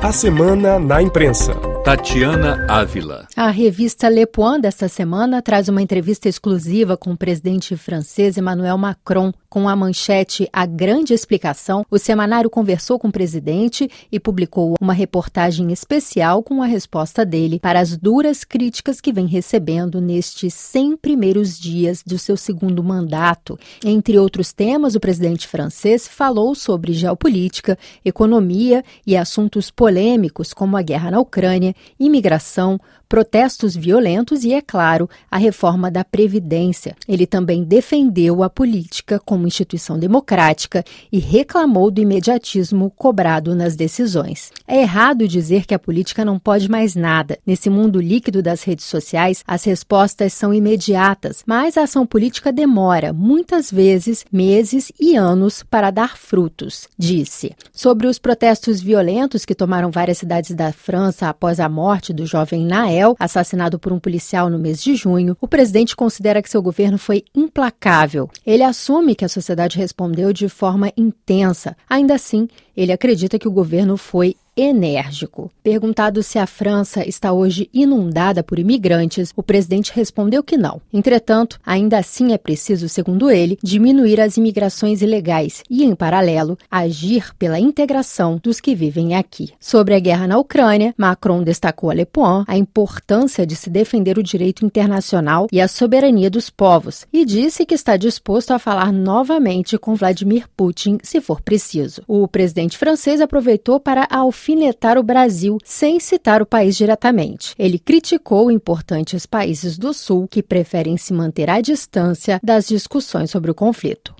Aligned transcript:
A 0.00 0.12
Semana 0.12 0.78
na 0.78 1.02
Imprensa. 1.02 1.67
Tatiana 1.88 2.66
Ávila. 2.68 3.26
A 3.34 3.48
revista 3.48 4.10
Le 4.10 4.26
Point 4.26 4.60
desta 4.60 4.88
semana 4.88 5.40
traz 5.40 5.70
uma 5.70 5.80
entrevista 5.80 6.28
exclusiva 6.28 6.98
com 6.98 7.12
o 7.12 7.16
presidente 7.16 7.74
francês 7.78 8.36
Emmanuel 8.36 8.76
Macron. 8.76 9.32
Com 9.48 9.66
a 9.66 9.74
manchete 9.74 10.46
A 10.52 10.66
Grande 10.66 11.14
Explicação, 11.14 11.86
o 11.90 11.98
semanário 11.98 12.50
conversou 12.50 12.98
com 12.98 13.08
o 13.08 13.12
presidente 13.12 13.90
e 14.12 14.20
publicou 14.20 14.74
uma 14.78 14.92
reportagem 14.92 15.72
especial 15.72 16.42
com 16.42 16.62
a 16.62 16.66
resposta 16.66 17.24
dele 17.24 17.58
para 17.58 17.80
as 17.80 17.96
duras 17.96 18.44
críticas 18.44 19.00
que 19.00 19.10
vem 19.10 19.26
recebendo 19.26 20.02
nestes 20.02 20.52
100 20.52 20.98
primeiros 20.98 21.58
dias 21.58 22.02
do 22.06 22.18
seu 22.18 22.36
segundo 22.36 22.84
mandato. 22.84 23.58
Entre 23.82 24.18
outros 24.18 24.52
temas, 24.52 24.94
o 24.94 25.00
presidente 25.00 25.48
francês 25.48 26.06
falou 26.06 26.54
sobre 26.54 26.92
geopolítica, 26.92 27.78
economia 28.04 28.84
e 29.06 29.16
assuntos 29.16 29.70
polêmicos 29.70 30.52
como 30.52 30.76
a 30.76 30.82
guerra 30.82 31.10
na 31.10 31.20
Ucrânia 31.20 31.74
imigração, 31.98 32.80
protestos 33.08 33.74
violentos 33.74 34.44
e, 34.44 34.52
é 34.52 34.60
claro, 34.60 35.08
a 35.30 35.38
reforma 35.38 35.90
da 35.90 36.04
Previdência. 36.04 36.94
Ele 37.08 37.26
também 37.26 37.64
defendeu 37.64 38.42
a 38.42 38.50
política 38.50 39.18
como 39.18 39.46
instituição 39.46 39.98
democrática 39.98 40.84
e 41.10 41.18
reclamou 41.18 41.90
do 41.90 42.00
imediatismo 42.00 42.90
cobrado 42.90 43.54
nas 43.54 43.74
decisões. 43.74 44.52
É 44.66 44.82
errado 44.82 45.26
dizer 45.26 45.64
que 45.64 45.74
a 45.74 45.78
política 45.78 46.24
não 46.24 46.38
pode 46.38 46.70
mais 46.70 46.94
nada. 46.94 47.38
Nesse 47.46 47.70
mundo 47.70 48.00
líquido 48.00 48.42
das 48.42 48.62
redes 48.62 48.84
sociais, 48.84 49.42
as 49.46 49.64
respostas 49.64 50.32
são 50.34 50.52
imediatas, 50.52 51.42
mas 51.46 51.76
a 51.76 51.84
ação 51.84 52.06
política 52.06 52.52
demora, 52.52 53.12
muitas 53.12 53.70
vezes, 53.70 54.24
meses 54.30 54.92
e 55.00 55.16
anos 55.16 55.62
para 55.62 55.90
dar 55.90 56.18
frutos, 56.18 56.88
disse. 56.98 57.54
Sobre 57.72 58.06
os 58.06 58.18
protestos 58.18 58.80
violentos 58.80 59.44
que 59.44 59.54
tomaram 59.54 59.90
várias 59.90 60.18
cidades 60.18 60.54
da 60.54 60.72
França 60.72 61.28
após 61.28 61.57
a 61.60 61.68
morte 61.68 62.12
do 62.12 62.26
jovem 62.26 62.64
Nael, 62.64 63.16
assassinado 63.18 63.78
por 63.78 63.92
um 63.92 63.98
policial 63.98 64.48
no 64.48 64.58
mês 64.58 64.82
de 64.82 64.94
junho, 64.94 65.36
o 65.40 65.48
presidente 65.48 65.96
considera 65.96 66.42
que 66.42 66.50
seu 66.50 66.62
governo 66.62 66.98
foi 66.98 67.24
implacável. 67.34 68.30
Ele 68.46 68.62
assume 68.62 69.14
que 69.14 69.24
a 69.24 69.28
sociedade 69.28 69.78
respondeu 69.78 70.32
de 70.32 70.48
forma 70.48 70.92
intensa. 70.96 71.76
Ainda 71.88 72.14
assim, 72.14 72.48
ele 72.76 72.92
acredita 72.92 73.38
que 73.38 73.48
o 73.48 73.52
governo 73.52 73.96
foi 73.96 74.36
enérgico. 74.58 75.50
Perguntado 75.62 76.22
se 76.22 76.38
a 76.38 76.46
França 76.46 77.06
está 77.08 77.32
hoje 77.32 77.70
inundada 77.72 78.42
por 78.42 78.58
imigrantes, 78.58 79.32
o 79.36 79.42
presidente 79.42 79.92
respondeu 79.94 80.42
que 80.42 80.56
não. 80.56 80.80
Entretanto, 80.92 81.60
ainda 81.64 81.98
assim 81.98 82.32
é 82.32 82.38
preciso, 82.38 82.88
segundo 82.88 83.30
ele, 83.30 83.58
diminuir 83.62 84.20
as 84.20 84.36
imigrações 84.36 85.00
ilegais 85.00 85.62
e, 85.70 85.84
em 85.84 85.94
paralelo, 85.94 86.58
agir 86.68 87.32
pela 87.38 87.60
integração 87.60 88.40
dos 88.42 88.60
que 88.60 88.74
vivem 88.74 89.14
aqui. 89.14 89.52
Sobre 89.60 89.94
a 89.94 90.00
guerra 90.00 90.26
na 90.26 90.38
Ucrânia, 90.38 90.92
Macron 90.96 91.44
destacou 91.44 91.90
a 91.90 91.94
Le 91.94 92.04
Point 92.04 92.44
a 92.48 92.56
importância 92.56 93.46
de 93.46 93.54
se 93.54 93.70
defender 93.70 94.18
o 94.18 94.22
direito 94.22 94.66
internacional 94.66 95.46
e 95.52 95.60
a 95.60 95.68
soberania 95.68 96.28
dos 96.28 96.50
povos 96.50 97.06
e 97.12 97.24
disse 97.24 97.64
que 97.64 97.74
está 97.74 97.96
disposto 97.96 98.50
a 98.50 98.58
falar 98.58 98.92
novamente 98.92 99.78
com 99.78 99.94
Vladimir 99.94 100.48
Putin 100.56 100.98
se 101.02 101.20
for 101.20 101.40
preciso. 101.40 102.02
O 102.08 102.26
presidente 102.26 102.76
francês 102.76 103.20
aproveitou 103.20 103.78
para 103.78 104.06
alfinetar 104.10 104.47
alfinetar 104.48 104.96
o 104.96 105.02
Brasil 105.02 105.58
sem 105.62 106.00
citar 106.00 106.40
o 106.40 106.46
país 106.46 106.74
diretamente. 106.74 107.54
Ele 107.58 107.78
criticou 107.78 108.50
importantes 108.50 109.26
países 109.26 109.76
do 109.76 109.92
Sul 109.92 110.26
que 110.26 110.42
preferem 110.42 110.96
se 110.96 111.12
manter 111.12 111.50
à 111.50 111.60
distância 111.60 112.40
das 112.42 112.66
discussões 112.66 113.30
sobre 113.30 113.50
o 113.50 113.54
conflito. 113.54 114.18